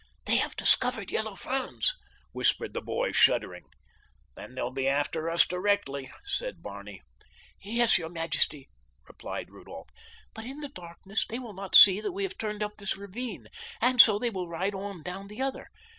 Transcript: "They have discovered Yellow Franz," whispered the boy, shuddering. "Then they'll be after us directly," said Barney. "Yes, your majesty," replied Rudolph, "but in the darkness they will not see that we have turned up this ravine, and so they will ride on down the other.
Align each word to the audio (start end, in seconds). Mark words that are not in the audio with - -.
"They 0.25 0.37
have 0.37 0.55
discovered 0.55 1.11
Yellow 1.11 1.35
Franz," 1.35 1.95
whispered 2.31 2.73
the 2.73 2.81
boy, 2.81 3.11
shuddering. 3.11 3.65
"Then 4.35 4.55
they'll 4.55 4.71
be 4.71 4.87
after 4.87 5.29
us 5.29 5.45
directly," 5.45 6.11
said 6.23 6.63
Barney. 6.63 7.03
"Yes, 7.61 7.99
your 7.99 8.09
majesty," 8.09 8.67
replied 9.07 9.51
Rudolph, 9.51 9.89
"but 10.33 10.43
in 10.43 10.61
the 10.61 10.69
darkness 10.69 11.23
they 11.29 11.37
will 11.37 11.53
not 11.53 11.75
see 11.75 12.01
that 12.01 12.13
we 12.13 12.23
have 12.23 12.39
turned 12.39 12.63
up 12.63 12.77
this 12.77 12.97
ravine, 12.97 13.47
and 13.79 14.01
so 14.01 14.17
they 14.17 14.31
will 14.31 14.49
ride 14.49 14.73
on 14.73 15.03
down 15.03 15.27
the 15.27 15.39
other. 15.43 15.69